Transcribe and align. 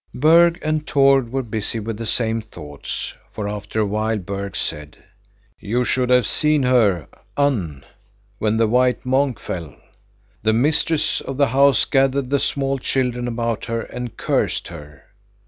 Berg 0.15 0.57
and 0.63 0.87
Tord 0.87 1.31
were 1.31 1.43
busy 1.43 1.79
with 1.79 1.97
the 1.97 2.07
same 2.07 2.41
thoughts, 2.41 3.13
for 3.31 3.47
after 3.47 3.81
a 3.81 3.85
while 3.85 4.17
Berg 4.17 4.55
said: 4.55 4.97
"You 5.59 5.83
should 5.83 6.09
have 6.09 6.25
seen 6.25 6.63
her, 6.63 7.07
Unn, 7.37 7.85
when 8.39 8.57
the 8.57 8.65
white 8.67 9.05
monk 9.05 9.37
fell. 9.39 9.75
The 10.41 10.53
mistress 10.53 11.21
of 11.21 11.37
the 11.37 11.49
house 11.49 11.85
gathered 11.85 12.31
the 12.31 12.39
small 12.39 12.79
children 12.79 13.27
about 13.27 13.65
her 13.65 13.81
and 13.81 14.17
cursed 14.17 14.69
her. 14.69 15.03